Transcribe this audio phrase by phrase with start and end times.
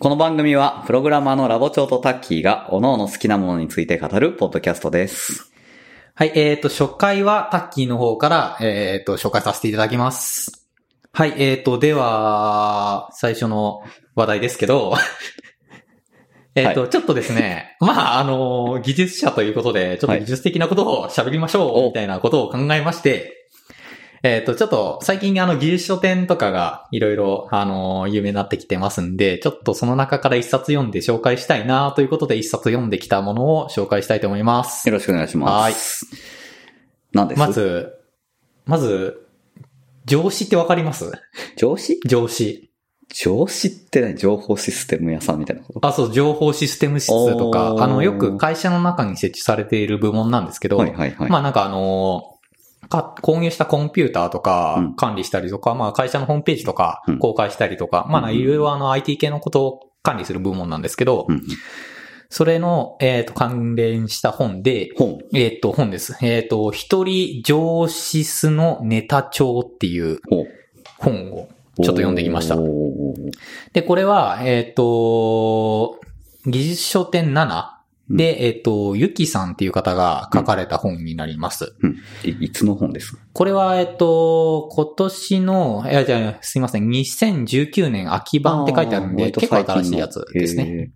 [0.00, 5.52] この番組は、プログラマーのラボ長とタッキーが、各々好きなものについて語るポッドキャストです。
[6.16, 10.66] はい、えっ、と、初回はタッキーの方から、えっ、と、紹介させていただきます。
[11.12, 13.84] はい、えっ、と、では、最初の
[14.16, 14.94] 話題ですけど、
[16.56, 23.37] えっと、ちょっとですね、まあ、あの、技術者ということで、ちょっと技術的なことを喋りましょう、おみたいなことを考えまして、
[24.22, 34.88] えっ、と、ちょっと、最近あの、技術書店とかが、いろいろ、あの、有名になってきてますんで、ちょっとその中から一冊読んで紹介したいな、ということで、一冊読んできたものを紹介したいと思います。
[34.88, 36.06] よろしくお願いします。
[37.12, 37.38] 何です？
[37.38, 37.92] ま、ず、
[38.66, 39.26] まず、
[40.04, 41.12] 上司ってわかります？
[41.56, 42.70] 上司上司。
[43.14, 44.16] 上司って何？
[44.16, 45.86] 情報システム屋さんみたいなこと？
[45.86, 51.30] あ、そう、情報システム室とかあの、よく会社の中に設置されている部門なんですけど、はいはいはい。
[51.30, 52.37] まあなんかあの
[52.88, 61.42] か、購入したコンピューターとうかん管理したりとか、まあ会社のホームページとかうん公開したりとか、まあなんかいろいろあの IT 系のことを管理する部門なんですけど、うん。
[62.30, 65.18] それの、えっ、と、関連した本で、本。
[65.32, 66.14] えっ、と、本です。
[66.20, 70.20] えっ、と、一人上司スのネタ帳っていう。
[70.98, 72.56] 本をちょっと読んできました。
[73.72, 75.98] で、これは、えっ、と、
[76.44, 77.77] 技術書店7
[78.10, 81.74] で、えっ、と、ゆきさんっていう方が書かれた本になります。
[81.82, 81.96] うん。
[82.24, 83.22] いいつの本ですか？
[83.34, 90.64] これは、えっ、と、今年の、いや、じゃあすいません、2019年秋版って書いてあるんで、結構新しいやつですね。
[90.64, 90.90] へ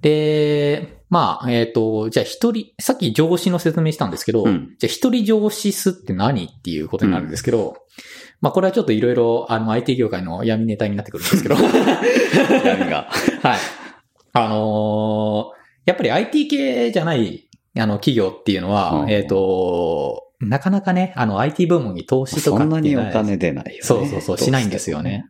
[0.00, 7.76] で、まあ、えっ、と、じゃあ一人、さっき上司の説明したんですけど、うんじゃあ一人上司すって何っていうことになるんですけど、
[8.40, 13.10] まあこれはちょっといろいろ、あの、IT 業界の闇ネタになってくるんですけど、ー闇が。
[13.42, 13.58] はい。
[14.32, 15.57] あのー
[15.88, 23.78] やっぱり IT 系じゃない、あの、企業っていうのは、うんえっ、と、なかなかね、あの、IT 部門に投資とかそんなにお金出ないよね。
[23.80, 25.24] そうそうそうしないんですよね。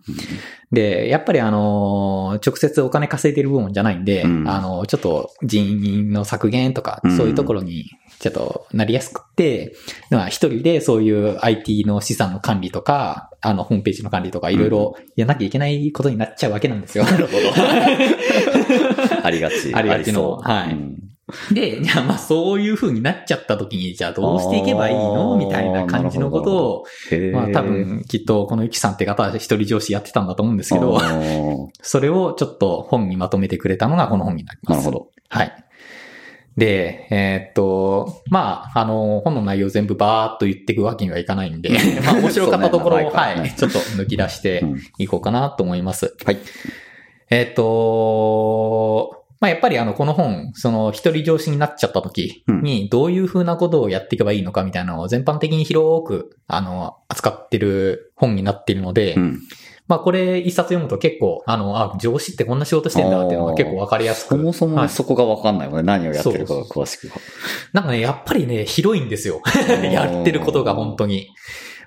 [0.73, 7.87] で、やっぱりあのー直接お金稼いでる部門じゃないんで、うんあの、ちょっと人員の削減とかう、んそういうところに
[8.19, 9.77] ちょっとなりやすくって、
[10.11, 17.05] まあ一人でそういう IT の資産の管理とか、あの、ホームページの管理とか、いろいろやらなきゃいけないことになっちゃうわけなんですよ。
[17.05, 17.39] なるほど。
[19.23, 19.75] ありがち。
[19.75, 21.09] ありがちのはいうん
[21.53, 25.37] で、じゃあまあそういう風になっちゃった時に、じゃあどうしていけばいいの？
[25.37, 26.85] みたいな感じのことを、
[27.35, 30.99] まあ多分きっとこのゆきさんって方は一人上司やってたんだと思うんですけど、
[31.83, 34.87] それをちょっと本にまとめてくれたのがこの本になります。
[34.87, 35.11] なるほど。
[35.29, 35.53] はい。
[36.57, 41.71] で、えーっと、まあ、あの、本の内容全部バーっと言っていくわけにはいかないんで、
[42.05, 46.17] まあ面白かったところを、ねはい、ちょっと抜き出してうんいこうかなと思います。
[46.25, 46.39] はい。
[47.31, 59.41] えーっと、まあやっぱりあの、この本、その一人上司になっちゃった時に、どういう風なことをやっていけばいいのかみたいなのを全般的に広く、あの、扱ってる本になっているので、うん。
[59.87, 64.31] まあこれ一冊読むと結構、あの、あ、上司ってこんな仕事してんだっていうのが結構わかりやすく。
[64.31, 65.83] そもそはいもそこがわかんないもんね。
[65.85, 67.15] 何をやってるかが詳しくは。
[67.73, 69.41] なんかね、やっぱりね、広いんですよ。
[69.93, 71.31] やってることが本当に。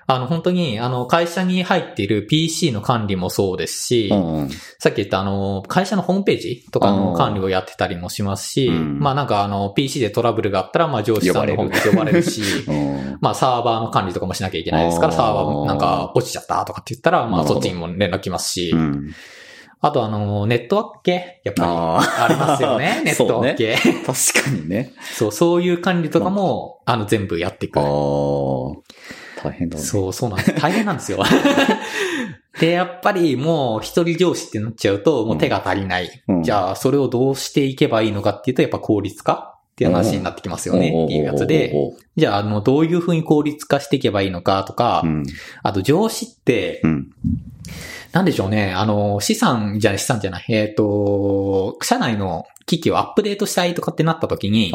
[0.06, 4.48] あの、本当に、あの、会社に入っている PC の管理もそうですし、うんうん。
[4.78, 19.12] さっき言ったあの、会社のホームページとかのうん管理をやってたりもしますし、うんまあなんかあの、PC でトラブルがあったら、まあ上司さんの方に呼ばれるし、 うんまあサーバーの管理とかもしなきゃいけないですから、サーバーなんか落ちちゃったとかって言ったら、まあそっちにも連絡来ますし、うん。
[19.84, 23.74] あとあの、ネットワーク系やっぱりあありますよね、 ネットワーク系。
[23.74, 23.78] あ。
[24.12, 24.92] 確かにね。
[25.16, 27.80] そう、そういう管理とかも、あの、全部やっていく。
[29.42, 29.82] 大変だね。
[29.82, 30.54] そう、そうなんです。
[30.54, 31.22] 大変なんですよ。
[32.60, 36.22] で、やっぱりもう一人上司ってなっちゃうと、もう手が足りない。
[36.28, 41.72] うんじゃあ、それをどうしていけばいいのかっていうと、やっぱ効率化っていう話になってきますよねっていうやつで。
[42.16, 45.24] じゃあ、あの、どういうふうに効率化していけばいいのかとかう、ん。
[45.62, 47.10] あと上司ってう、ん。
[48.12, 54.72] なんでしょうね、あの、資産じゃない、資産じゃない、えっ、と、社内の機器をアップデートしたいとかってなった時に。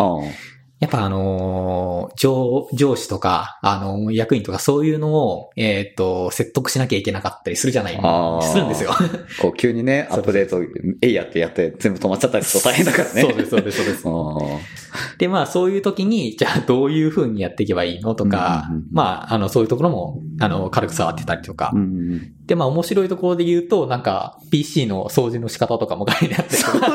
[0.79, 7.93] やっぱあのー上、上司とか、あの、役員とかそういうのを、えっ、と、説得しなきゃいけなかったりするじゃない
[8.43, 8.91] するんですよ。
[9.41, 10.61] こう急にね、 アップデート、
[11.01, 13.21] えいやってやって全部止まっちゃったりすると大変だからね。
[13.25, 14.03] そうです、そうです、そうです。
[14.05, 14.77] あ
[15.17, 21.71] で、まあそういう時に、じゃあどういう風にやっていけばいいのとか、まあ、あの、そういうところも、あの、軽く触ってたりとか。
[21.73, 21.75] あ。
[21.75, 22.33] うん。
[22.45, 26.87] で、まあ面白いところで言うと、なんか、PC の掃除の仕方とかも書いてあったりとか。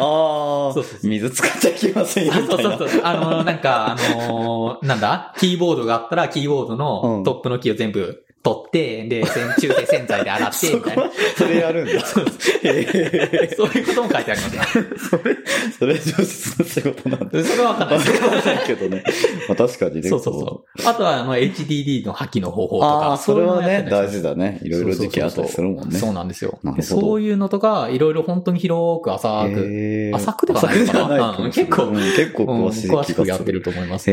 [0.00, 2.32] ああそうそうそ水使っちゃいけませんよ。
[2.32, 2.97] そうそうそう。
[3.02, 5.34] あの、なんか、あの、なんだ？
[5.38, 6.78] キーボードがあったら、キーボードうん。
[6.78, 8.24] のトップのキーを全部
[8.54, 11.10] 取って、で、洗中性洗剤で洗って、 みたいな。
[11.36, 11.92] それやるんだ。
[12.62, 14.60] へ そういうことも書いてありますね。
[14.60, 15.36] ーそれ、
[15.78, 17.44] それ上質の仕事なんだ。
[17.44, 18.28] それはわかんないわですけど。
[18.28, 19.04] かんないけどね。
[19.48, 20.08] まあ確かにね。
[20.08, 20.88] そうそうそう。
[20.88, 22.88] あとは、あの、HDD の破棄の方法とか。
[22.88, 24.60] ああ、それはね、大事事だね。
[24.62, 25.98] いろいろ時期あったりするもんね。
[25.98, 33.14] そうなんですよそういうのとか、いろいろ本当に広く浅く、へー浅くではないのかなうんうん結構うん詳しい気がする。
[33.14, 34.06] 詳しくやってると思います。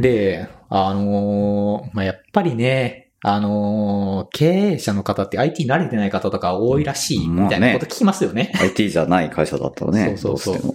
[0.00, 8.52] で、あのーまあ、やっぱりね、あのー経営者の方って IT 慣れてない方とか多いらしいみたいなこと聞きますよね。
[8.60, 10.16] IT じゃない会社だったらね。
[10.18, 10.68] そうそうそ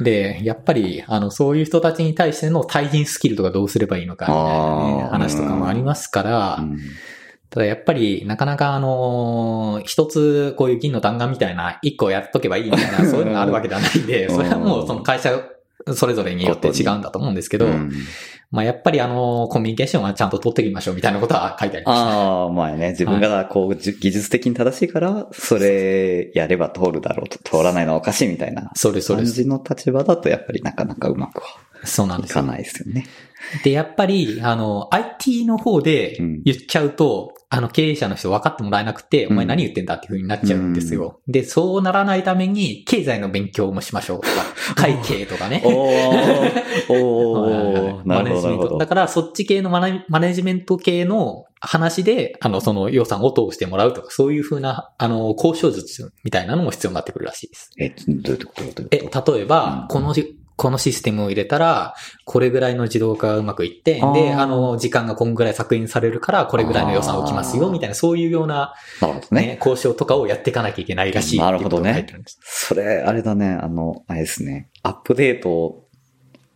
[0.00, 0.04] う。
[0.04, 6.78] で、やっぱり、あの、そういう人たちに対しての対人スキルとかどうすればいいのかみたいなね話とかもありますから、うん。
[7.50, 14.34] ただやっぱり、なかなかあのー一つこういう銀の弾丸みたいな、一個やっとけばいいみたいな、 そういうのがあるわけではないんで、うん。
[14.36, 15.38] それはもうその会社
[15.94, 17.92] それぞれによって違うんだと思うんですけど、うん
[18.52, 22.06] まあやっぱりあのーコミュニケーションはちゃんと取っていきましょうみたいなことは書いてありました。
[22.06, 29.26] ああ、まあね、自分がこう、じ技術的に正しいから、それやれば通るだろうと、通らないのはおかしいみたいなそうです、そう感。
[29.26, 32.42] じの立場だと、やっぱりなかなかうまくはそうなんですよ。
[32.42, 33.06] いかないですよね。
[33.64, 41.20] で、やっぱり、あの、IT の方でうん言っちゃうと、あの、経営者の人分かってもらえなくて、うんお前何言ってんだっていう風になっちゃうんですよ。
[41.28, 44.30] で、そうならないために、経済の勉強もしましょうとか、
[44.76, 45.62] 会計とかね。
[45.66, 48.78] おー、おマネジメント。
[48.78, 48.86] だ。
[48.86, 57.70] から、そっち系のマネマネジメント系の話で、あの、その予算を通してもらうとか、そういう風な、あの、交渉術みたいなのも必要になってくるらしいです。
[57.78, 58.82] え、どういうこと？
[58.90, 58.98] え、
[59.36, 61.94] 例えば、うんこのじ、このシステムを入れたら、
[62.24, 69.42] これぐらいの自動化がうまくいって、で、あの、時間がこんぐらい削減されるから、これぐらいの予算を置きますよ、みたいな、そういうような、なるほどね。
[69.42, 71.38] ね、交渉とかをやっていかなきゃいけないらしい。
[71.38, 72.06] なるほどね
[72.42, 74.68] それ、あれだね、あの、あれですね。
[74.82, 75.82] アップデート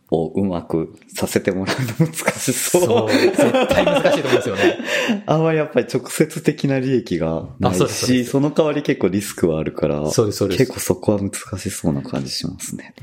[0.09, 2.81] をうまくさせてもらうの難しそう。
[2.85, 4.77] そう、絶対難しいと思うんですよね。
[5.25, 10.73] あんまりやっぱり直接的な利益がないし、すその代わり結構リスクはあるから、そうです、そうです結。
[10.73, 12.93] 構そこは難しそうな感じしますね。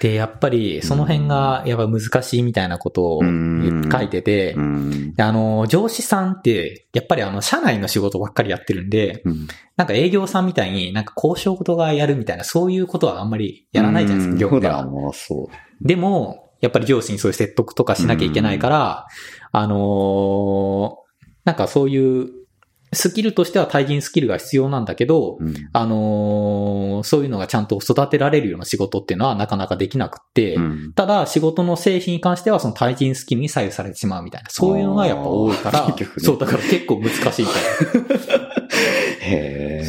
[0.00, 3.88] で、やっぱり、その辺が、やっぱ難しいみたいなことをうん。
[3.90, 5.14] 書いててう、ん。
[5.14, 9.48] であの、上司さんって、やっぱりあの、社内の仕事ばっかりやってるんで、うん。
[9.76, 14.86] なんか営業さんみたいになんか交渉事がやるみたいな、そういうことはあんまりやらないじゃないですか、業務では。
[15.80, 19.06] でも、やっぱり上司にそういう説得とかしなきゃいけないから、
[19.52, 21.06] あのー
[21.46, 22.28] なんかそういう、
[22.96, 25.54] スキルとしては対人スキルが必要なんだけど、うん。
[25.72, 30.92] あのーそういうのがちゃんと育てられるような仕事っていうのはなかなかできなくって、うん。
[30.94, 35.94] ただ仕事の製品に関してはその対人スキルに左右されてしまうみたいな、そういうのがやっぱ多いから、ね。
[36.18, 38.46] そう、だから結構難しいみたいな。
[39.20, 39.82] へ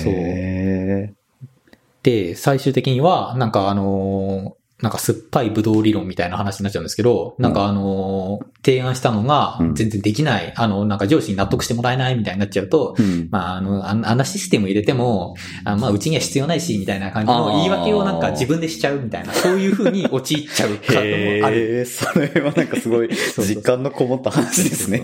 [2.04, 21.78] で、最終的には、なんかあのーなんか酸っぱいブドウ理論みたいな話になっちゃうんですけど、なんかあのー提案したのがうん全然できない、あの、なんか上司に納得してもらえないみたいになっちゃうと、ーうんまあ、あの、あんなシステム入れても、あまあ、うちには必要ないし、みたいな感じの言い訳をなんか自分でしちゃうみたいな、そういう風に陥っちゃう方もある。
[21.78, 23.10] へえ、それはなんかすごい
[23.40, 25.02] 実感のこもった話ですね。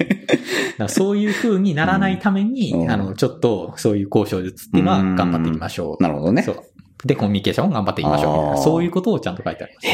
[0.89, 6.03] そういう風にならないために、うんあの、ちょっとそういう交渉術っていうのは頑張っていきましょう。
[6.03, 6.41] なるほどね。
[6.43, 6.63] そう。
[7.05, 8.51] で、コミュニケーションを頑張っていきましょうみたいな。
[8.53, 9.87] あーそういうことをちゃんと書いてあります。
[9.87, 9.91] へ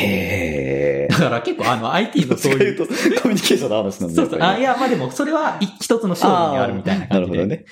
[1.06, 1.08] え。
[1.10, 2.60] だから結構あの IT のそういう。
[2.60, 2.86] そういうと、
[3.22, 4.40] コミュニケーションの話なんだそうそう。
[4.42, 7.38] あ、いや、まあでも、それは一一つの勝負にあるみたいな感じで。
[7.38, 7.66] なるほどね。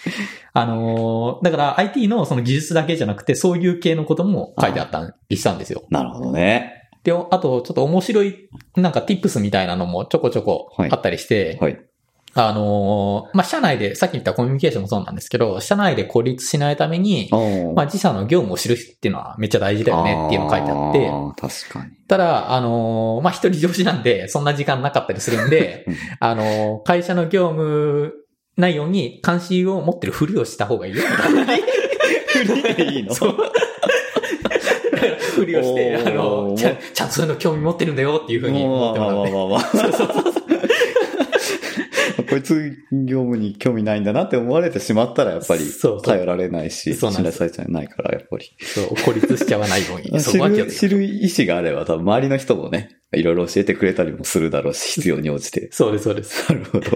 [0.54, 5.84] あのーだから IT のその技術だけじゃなくて、そういう系のことも書いてあったりしたんですよ。
[5.90, 6.90] なるほどね。
[7.04, 11.80] で、あと、ちょっと面白い、なんか tips みたいなのもちょこちょこはいあったりして、はい。
[12.40, 21.10] あのーまあ、社内で、さっき言ったコミュニケーションもそうなんですけど、社内で孤立しないために、おまあ、自社の業務を知るっていうのはめっちゃ大事だよねっていうのが書いてあって、
[21.42, 21.96] 確かに。
[22.08, 28.14] ただ、あのーまあ、一人上司なんで、そんな時間なかったりするんでうん、あのー会社の業務
[28.56, 31.02] 内容に関心を持ってるふりをした方がいいよ。
[31.04, 33.14] フリでいいの？
[33.14, 33.38] そう。
[35.36, 40.38] ふりをして、あの、ちゃん、ちゃんとそういうの興味持ってるんだよっていうふうに思ってもらって。
[42.30, 45.64] こいつ業務に興味ないんだなって思われてしまったらやっぱり
[46.04, 48.52] 頼られないし、信頼されちゃいないからやっぱり。
[48.60, 50.20] そう、孤立しちゃわないように。
[50.20, 50.90] そ知こは気をる、つけて。
[50.90, 55.70] 知る意思があれば多分周りの人もね、いろいろ教えてくれたりもするだろうし、必要に応じて。
[55.74, 56.52] そうです、そうです。
[56.52, 56.92] なるほど。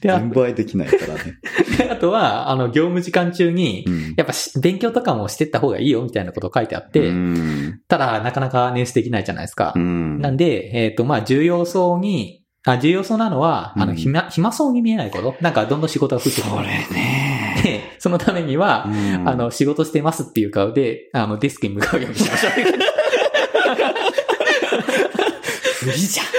[0.00, 1.38] で、あ全部合いできないからね。
[1.76, 7.80] で あとは、あの、業務時間中に、うんやっぱし勉強とかもしてった方がいいよみたいなこと書いてあって、うん。
[7.88, 9.72] ただ、なかなか捻出できないじゃないですか。
[9.76, 10.20] うん。
[10.20, 15.34] なんで、えっ、と、まあ、重要そうに、あ、重要そうなのは、あの、うん暇、暇そうに見えないこと。
[15.40, 16.50] なんか、どんどん仕事が増えてくる。
[16.50, 17.60] それね。
[17.64, 22.52] で、そのためには、うんあ、の、仕事してますっていう顔で、あの、デスクに向かうようにしましょう。
[25.86, 26.26] 無理じゃん。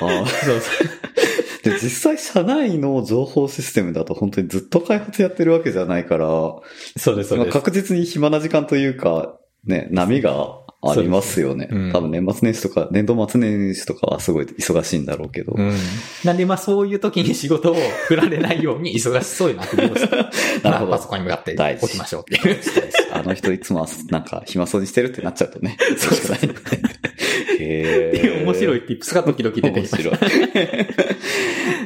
[0.00, 0.88] あーそうそう。
[1.64, 6.26] で実際社内の情報システムだと本当にずっと開発やってるわけじゃないから、
[6.96, 7.52] そうです、そうです。
[7.52, 11.66] 確実に暇な時間というか、ね、波がありますよね。
[11.68, 15.52] そうん多分年末年始とか、年度末年始とかはすごい忙しいんだろうけど。
[15.56, 15.74] うん。
[16.24, 20.16] なんで、まあそういう時に仕事を振られないように忙しそうなふりをして、
[20.62, 22.58] なるほどまあパソコンに向かって大事起きましょうっていう。
[23.12, 25.76] あの人いつもはなんか暇そうにしてるってなっちゃうとね。
[25.98, 26.87] そうしかな
[27.68, 27.72] い。
[27.72, 28.82] へっていう面白いい。
[28.82, 30.10] tips が時々出てきました。
[30.10, 30.86] 面白い。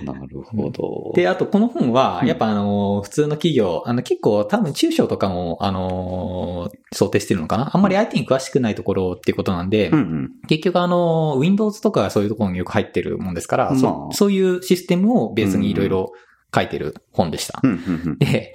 [0.04, 1.12] なるほど。
[1.14, 10.30] で、あとこの本はう、んやっぱあの、普通の企業、あの結構多分中小とかも、あの、想定してるのかなあんまり IT に詳しくないところっていうことなんで、うんうん。
[10.48, 16.12] 結局あの、Windows とかそういうところによく入ってるもんですから、そういうシステムをベースにいろいろ
[16.54, 17.61] 書いてる本でした。
[17.62, 18.18] うんうんうん。
[18.18, 18.54] で、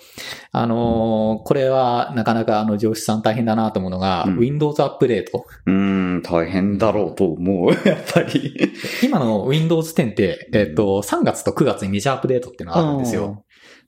[0.52, 5.46] あのーこれはなかなかあの上司さん大変だなと思うのが、うん Windows アップデート。
[5.66, 7.72] うーん、大変だろうと思う。
[7.88, 8.72] やっぱり。
[9.04, 13.44] 今の Windows 10って、えっ、と、3月と9月にメジャーアップデートっていうのがあるんですよ。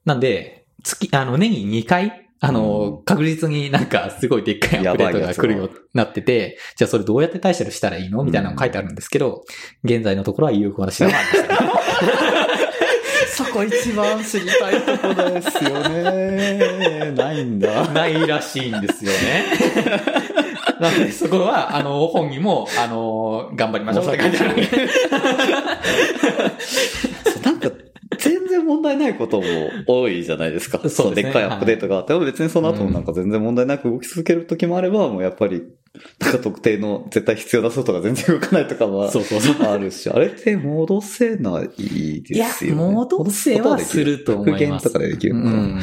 [0.06, 9.44] なんで、月、あの、年に2回、あの、確実になんかすごいでっかいアップデートが来るようになってて、じゃあそれどうやって対処したらいいのみたいなのが書いてあるんですけど、
[9.84, 11.79] 現在のところは有効な手段はありません。
[13.50, 17.12] そこ一番知りたいとこですよね。
[17.12, 17.88] ないんだ。
[17.90, 19.46] ないらしいんですよね。
[20.80, 24.62] なので、そこは、あの、本にも、あの、頑張りましょうって書いてあるんで。
[27.44, 27.70] なんか、
[28.18, 29.46] 全然問題ないことも
[29.88, 30.78] 多いじゃないですか。
[30.90, 35.64] そうですねでっかいアップデートがあっても、別にその後もなんか全然問題なく動き続ける時もあれば、もうやっぱり、
[36.20, 39.56] なんか特定の絶対必要なソフトが全然動かないとかはそうそうそう。
[39.68, 42.78] あるし、あれって戻せないですよね。
[42.78, 45.82] いや戻せはすると思いますとかでできるから、うん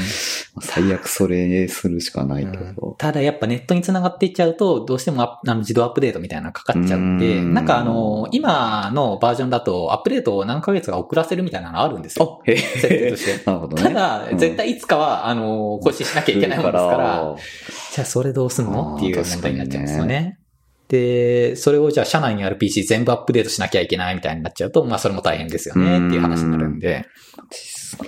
[0.58, 2.94] 最悪それするしかないけど。
[2.98, 12.40] ただやっぱネットに繋がっていっちゃうと、どうしてもあの自動アップデートみたいなのがかかっちゃって、うんなんかあの、今のバージョンだとアップデートを何ヶ月か遅らせるみたいなのあるんですよ。
[12.46, 13.44] あ、へ設定として。
[13.44, 13.82] なるほどね。
[13.82, 17.36] ただ、うん絶対いつかは、あの、更新しなきゃいけないものですから、
[17.92, 18.96] じゃあそれどうすんの？
[18.96, 20.38] っていう問題になっちゃうんですよね。
[20.88, 27.06] で、それをじゃあ社内にある PC 全部アップデートしなきゃいけないみたいになっちゃうと、まあそれも大変ですよねっていう話になるんで。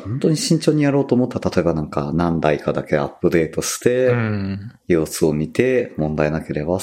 [0.04, 4.72] 本当に慎重にやろうと思ったら、例えばなんか何台かだけアップデートして、うん。
[4.86, 6.78] 様子を見て、問題なければ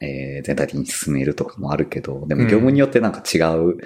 [0.00, 3.80] えー全体的に進めるとかもあるけど、でも業務によってなんか違うアプ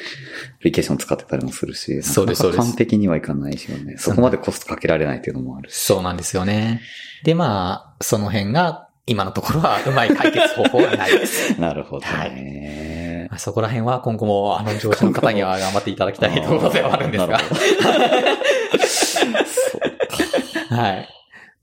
[0.64, 3.97] リケーション使ってたりもするし、そうですそうです完璧にはいかないしよね。
[3.97, 5.76] そこまでコストかけられないっていうのもあるし。
[5.76, 6.83] そうなんですよね。
[7.25, 11.59] で、まあ、その辺が、今のところはうまい解決方法はないです。
[11.61, 13.26] なるほどね。
[13.29, 17.40] まあそこら辺は今後も、あの、上司の方には頑張っていただきたいところではあるんですが
[20.71, 21.09] はい。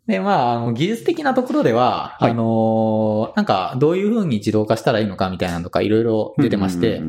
[0.07, 7.01] で、まあ、あの、技術的なところでは、はいあのーなんか、どういう風に自動化したらいいのかみたいなのとか、いろいろ出てまして、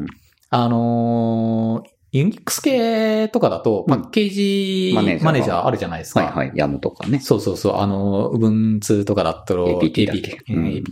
[0.50, 6.20] あのーユニックス系とかだと、パッケージマネージャーマネージャーあるじゃないですか。
[6.20, 6.52] はいはい。
[6.54, 7.20] ヤムとかね。
[7.20, 7.76] そうそうそう。
[7.76, 10.84] あの、Ubuntu とかだったら、け？APT うん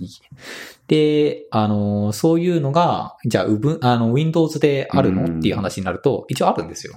[0.89, 5.23] で、あの、そういうのが、じゃあ、Ubuntu あの、Windows であるの？
[5.23, 6.95] うんっていう話になると、一応あるんですよ。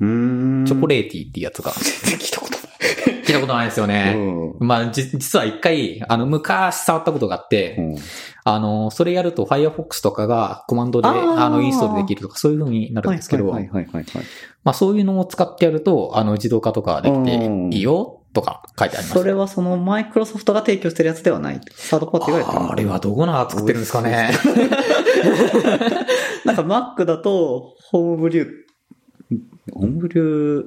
[0.00, 0.64] うーん。
[0.66, 1.72] チョコレーティーっていうやつが。
[1.72, 2.58] 全 然聞いたこと
[3.28, 4.14] 聞いたことないですよない。
[4.16, 4.54] ね。
[4.60, 7.96] うんまあ、じ、実は一回、あの、昔触ったことがあって、うん
[8.54, 13.52] あの、それやると Firefox とかがコマンドで、あの、インストールできるとか、そういう風になるんですけど。
[14.64, 19.18] まあ、そういうのを使ってやると、あの、自動化とかできてうんいいよ、とか書いてありました。
[19.18, 21.60] それはそのマイクロソフトが提供してるやつではない。
[21.74, 24.30] サードパーティーがやってるのあれはどこな作ってるんですかね。
[26.44, 28.48] なんか Mac だと、ホームブリュー、
[29.72, 30.64] ホームブリュー、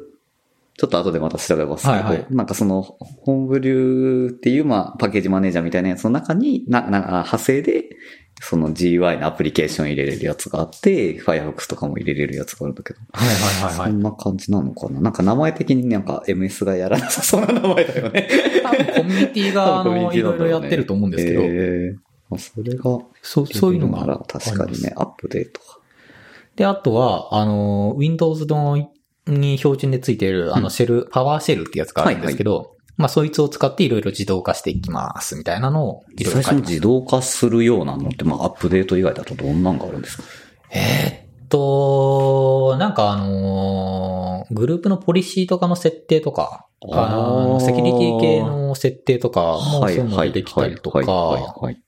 [0.82, 7.84] ちょっと後でまた調べますけど、はいはいなんかその、ホームブリューっていう、まあ、パッケージマネージャーみたいなやつの中に、な、な、派生で、
[8.42, 13.92] その GUI のアプリケーション入れれるやつがあって、Firefox とかも入れれるやつがあるんだけど、はいはいはいはい。
[13.92, 15.02] そんな感じなのかな？
[15.02, 18.28] なんか名前的になんか MS がやらなさそうな名前だよね。
[18.64, 21.96] 多分コミュニティが、あの、いろいろやってると思うんですけど、えー
[22.32, 22.84] まあ、それが、
[23.22, 25.62] そう、そういうのがなら確かにね、アップデート。
[26.56, 28.90] で、あとは、あの、Windows の
[29.28, 36.72] に標準でついている、あの、シェル、パワーシェルってやつがあるんですけど、まあ、そいつを使っていろいろ自動化していきます、みたいなのをいろいろ最初に書いてます。
[36.74, 40.24] 自動化するようなのって、まあ、アップデート以外だとどんなんがあるんですか？
[40.72, 51.82] えーっと、なんかあのーグループのポリシーとかの設定とか、あのセキュリティ系の設定とかもそういうのでできたりとはいはいか、はいはい。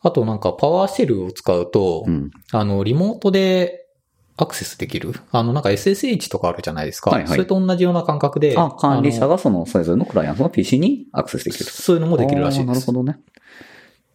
[0.00, 2.30] あとなんかパワーシェルを使うとう、ん。
[2.50, 3.81] あの、リモートで
[4.36, 5.12] アクセスできる？
[5.30, 7.10] あの、なんか SSH とかあるじゃないですか。
[7.10, 8.54] はいはいそれと同じような感覚で。
[8.56, 11.70] あ、管理者がその、それぞれのクライアントの PC にアクセスできると。
[11.70, 12.66] そういうのもできるらしいです。
[12.68, 13.18] なるほどね。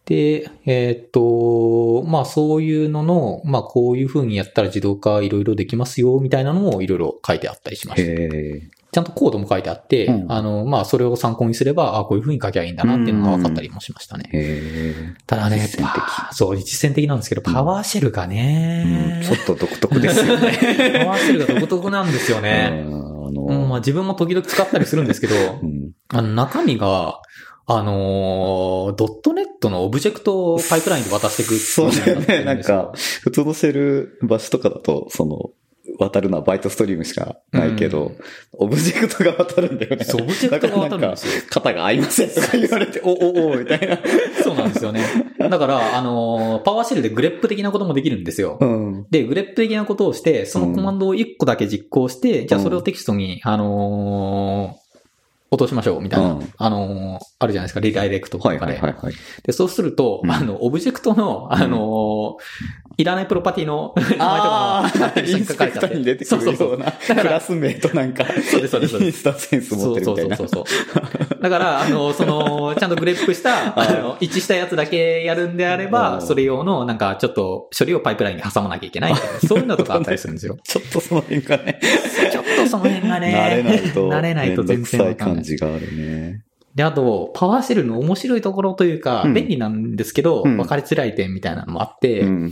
[0.06, 8.10] で、えっ、と、まあそういうのの、まあこういう風にやったら自動化いろいろできますよ、みたいなのもいろいろ書いてあったりしました。
[8.10, 14.30] へちゃんとコードも書いてあって、うんあの、まあそれを参考にすれば、あこういう風に書きゃいいんだなっていうのが分かったりもしましたね。
[14.32, 14.94] え。
[14.96, 18.28] へただね、実践的パそう、実践的なんですけど、パワーシェルがえ。
[18.28, 20.52] ね、うんちょっと独特ですよね。
[21.04, 22.68] パワーシェルが独特なんですようね。
[22.68, 27.20] んあうん、の、まあ自分も時々使ったりするんですけど、うんあの中身が、
[27.70, 32.42] あのー.NET のオブジェクトをパイプラインで渡していくそうだよね。
[32.42, 35.50] なんか、普通のシェル bash とかだと、その、
[35.98, 38.16] 渡るのは byte stream しかないけど、うん
[38.60, 40.04] オブジェクトが渡るんだよね。
[40.04, 44.00] そうオブジェクトが渡るんですよ型が合いませんとか言われて、 お、お、お、みたいな。
[44.42, 45.04] そうなんですよね。
[45.38, 48.58] だから、あのー PowerShell で grep 的なこともできるんですよ。
[48.60, 49.06] うん。
[49.10, 54.87] で、 grep 的なことをして、そのコマンドを1個だけ実行して、じゃあそれをテキストに、あのー
[55.50, 56.32] 落としましょう、みたいな。
[56.32, 58.58] うんあのーあるじゃないですか、リダイレクトとかで。
[58.58, 59.14] はいはいはいはい。
[59.44, 70.34] で、そうすると、うんあの、オブジェクトの、あのーいらないプロパティの名前とかもああ、勝手にインスペクターに出てくるそうそうような、クラス名となんか、そうですそうですインスタセンス持ってるみたいな。
[70.34, 71.40] うそうそうそう。
[71.40, 79.14] だから、あの、その、ちゃんとグレップした、あの、一致したやつだけやるんであれうば、んそれ用の、なんか、ちょっと、処理をパイプラインに挟まなきゃいけない。
[79.46, 80.56] そういうのとかあったりするんですよ。
[80.64, 81.78] ちょっとその辺がね、
[82.32, 85.37] ちょっとその辺がね、慣れないと、慣れないと全然わかん。
[85.38, 86.44] 感じがあるね。
[86.74, 92.50] で、あと、 PowerShell の面白いところというか、うん便利なんですけど、うん分かりづらい点みたいなのもあって、うん。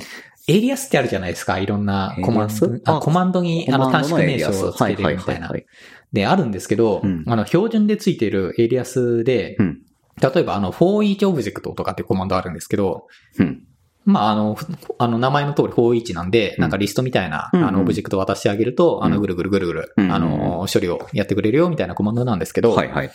[0.49, 1.59] エイリアスってあるじゃないですか。
[1.59, 5.57] いろんなコマンドエイリアス、ああコマンドにあの短縮名称をつけてはいるみたいなは。
[5.57, 5.67] い
[6.13, 9.83] で、あるんですけど、うんあの、標準でついているエイリアスで、うん
[10.19, 13.07] 例えばあの、for each object とかってコマンドあるんですけど、
[13.39, 13.63] うん。
[14.07, 14.67] まあ、あの、ふ
[14.99, 16.63] あの、名前の通り for each なんで、うん。
[16.63, 23.11] なんかリストみたいな、うんあの、オブジェクトを渡してあげると、あの、うんぐるぐるぐるぐる、うんあの、処理をやってくれるよ、みたいなコマンドなんですけど、はいはい。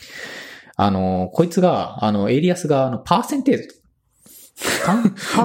[0.76, 3.70] あの、こいつが、あの、エイリアスが、あの、パーセンテージ。
[4.86, 4.92] パ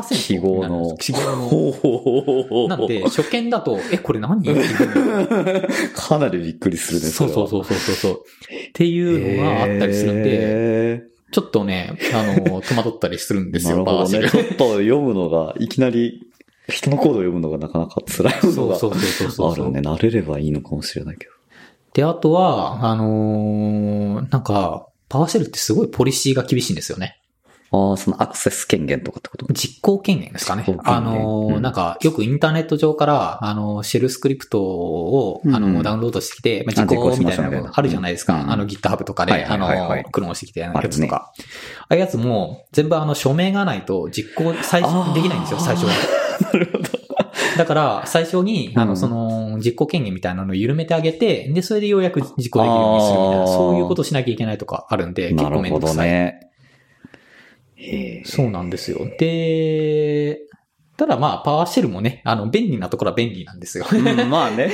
[0.00, 0.24] ーセント。
[0.24, 0.96] 記号の。
[0.98, 2.68] 記号の。
[2.68, 4.42] なんで、初見だと、え、これ何？
[5.94, 8.12] かなりびっくりするね、そうそうそうそうそうそう。
[8.12, 11.02] っていうのがあったりするんで、で、
[11.32, 14.10] ちょっとね、あの、 戸惑ったりするんですよ、なるほどね。
[14.10, 16.22] PowerShell ちょっと読むのが、いきなり、
[16.68, 19.66] 人のコードを読むのがなかなか辛いものがそうそうそうそうそう。
[19.66, 19.80] あるね。
[19.80, 21.32] 慣れればいいのかもしれないけど。
[21.94, 27.20] で、あとは、あのーなんか、パワーシェルってすごいポリシーが厳しいんですよね。
[27.90, 29.46] ああ、そのアクセス権限とかってこと？
[29.52, 38.34] 実行権限ですかねあのーうんなんか、よくインターネット上から、あの、シェルスクリプトを、あの、うんダウンロードしてきて、まあ、実行みたいななのがあるじゃないですか。
[38.34, 39.66] うんあの、GitHub とかで、あの、
[40.10, 41.32] クローンしてきたやつとか。
[41.80, 45.92] ああいうやつも、全部あの、署名がないと実行、最初、できないんですよ、最初は。
[46.52, 46.84] なるほど。
[47.56, 55.96] だから、最初に、あの、うんその、実行権限みたいなのを緩めてあげて、で、それでようやく実行できるようにするみたいな、そういうことをしなきゃいけないとかあるんで、結なるほ構めんどくさい。
[55.96, 56.45] どね。
[58.24, 59.06] そうなんですよ。
[59.18, 60.40] で、
[60.96, 63.84] ただまあ、パワーシェルもね、あの、便利なところは便利なんですよ。
[63.92, 64.70] うん、まあね。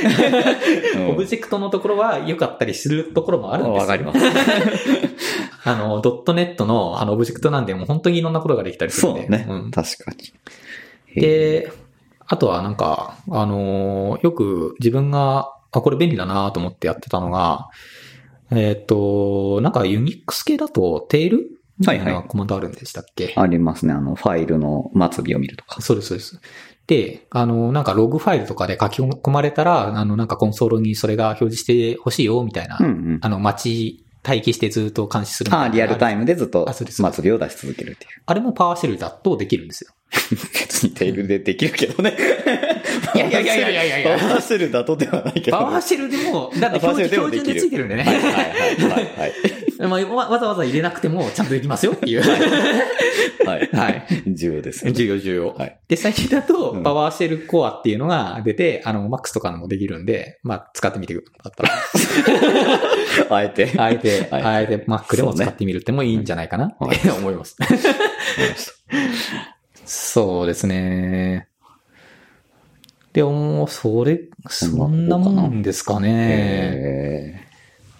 [1.11, 3.81] オブジェクトのところは良かったりするところもあるんですよ。
[3.81, 4.21] わかります。
[5.69, 9.23] あの、ドットネットのあの、オブジェクトなんで、もう本当にいろんなことができたりするんで。
[9.23, 9.39] そうね。
[9.39, 11.21] ん確かに。
[11.21, 11.73] で、
[12.27, 17.69] あとはなんか、あのーよく自分が、あ、これ便利だなと思ってやってたのが、
[18.53, 21.52] えっ、と、なんかユニックス系だと、テール
[21.91, 23.93] はいはなコマンドあるんでしたっけ、ありますね。
[23.93, 25.81] あの、ファイルの末尾を見るとか。
[25.81, 26.41] そうです、そうです。
[26.87, 33.19] で、あの、なんかログファイルとかで書き込まれたら、あの、なんかコンソールにそれが表示してほしいよ、みたいな、うんうん。
[33.23, 38.11] あの、待ち、待機してずっと監視するああ、リアルタイムでずっとあそうです末尾を出し続けるっていう。
[38.25, 39.93] あれもパワーシェルだとできるんですよ。
[40.31, 42.17] 別にテールでできるけどね。
[43.15, 48.03] いやいやいやいやいやいやパワーシェルだとではないけど、パワーシェルでも、だって標標準でついてるんでね。
[48.05, 49.33] はいはいはいはいはい。
[49.89, 52.23] まあ、わわざわざ入れなくてもちゃんとできますよっていう。
[53.45, 53.69] はい。
[53.73, 54.07] はい。
[54.33, 54.97] 重要ですよね。
[54.97, 55.49] 重要重要。
[55.55, 55.79] はい。
[55.89, 61.71] で、最近だとう、んパワーシェルコアっていうのが出て、あの、Max とかのもできるんで、まあ、使ってみてくだったら。
[63.37, 63.73] あえて。
[63.77, 67.57] あえて、はいあえて Mac でも使ってみるってもいいんじゃないかなはいって思います。
[69.85, 71.49] そうですね。
[73.13, 77.42] でも、それ、そんなもんですかね。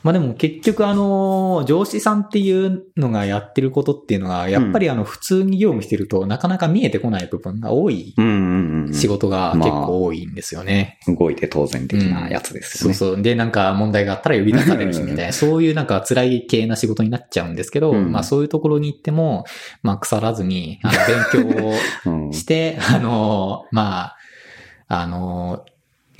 [0.03, 8.15] えまあでも結局あの、上司さんっていうのがやってることっていうのが、やっぱりあの、普通に業務してるとなかなか見えてこない部分が多い。
[8.93, 10.99] 仕事が結構多いんですよね。
[11.07, 12.95] 動いて当然的なやつですよね。
[12.95, 13.23] そうそう。
[13.23, 19.45] で、なんか問題があったら呼び出されるし、みたいな、そういうなんか辛い系な仕事になっちゃうんですけど、うんまあそういうところに行っても、
[19.83, 21.73] まあ腐らずに、あの、勉強を
[22.07, 24.17] うんして、あの、まあ、
[24.89, 25.65] あの、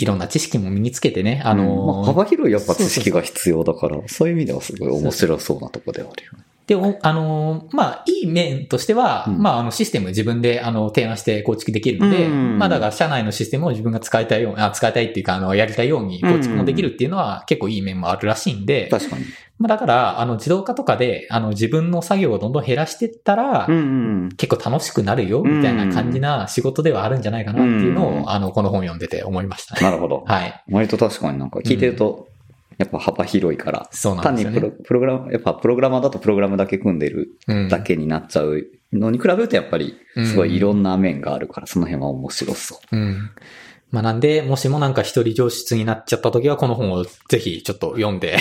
[0.03, 6.45] いろんな知識も身につけてね、あの、まあ幅広いやっぱ知識が必要だから、そういう意味ではすごい面白そうなとこではあるよね。
[6.73, 19.25] で、おあのーまあ、いい面としては、うんまあ、あの、システム自分で、あの、提案して構築できるので、うんまあ、だから、社内のシステムを自分が使いたいように、あ、使いたいっていうか、あの、やりたいように構築もできるっていうのは、結構いい面もあるらしいんで、確かに。
[19.59, 23.81] まあ、だから、あの、自動化とかで、あの、自分の作業をどんどん減らしていったら、うんう
[24.27, 24.29] ん。
[24.37, 29.83] 結構楽しくなるよ、みたいな感じな仕事ではあるんじゃないかなっていうのを、うんあの、この本読んでて思いましたね。
[29.83, 30.25] なるほど。
[30.27, 30.65] はい。
[30.71, 32.29] 割と確かになんか聞いてると、
[32.79, 34.71] やっぱ幅広いから、そうなん単にプロ。
[34.71, 42.97] プログラム、やっぱプログラマーだとプログラムだけ組んでるうんだけになっちゃうのに比べるとやっぱり、すごいいろんな面があるから、その辺は面白そう。
[42.97, 43.31] うん。
[43.93, 48.39] まあなんで、もしもなんか一人上質になっちゃった時は、この本をぜひちょっと読んで、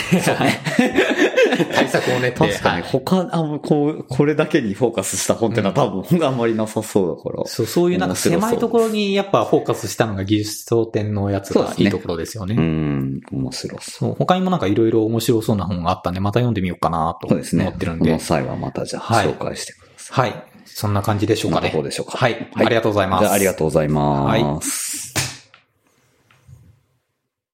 [1.74, 2.40] 対策を練って。
[2.40, 7.46] 確かに、はい他、あ、もうこう、これだけにフォーカスした本ってのは多分、あんまりなさそうだから。
[7.46, 12.56] そう、そういうなんか狭いところにやっぱフォーカスしたのが技術総点のやつそうですねがいいところですよね。
[12.58, 13.82] うん、面白そう。
[13.82, 17.70] そう、他にもなんかいろいろ面白そうな本があったんで、また読んでみようかなと思そうですね。
[17.76, 18.06] ってるんで。
[18.06, 20.32] この際はまたじゃあ、はい紹介してください。
[20.32, 20.44] はい。
[20.66, 21.62] そんな感じでしょうかね。
[21.62, 22.50] こんなところでしょうかはい。
[22.56, 23.28] ありがとうございます。
[23.28, 25.11] あ、ありがとうございます。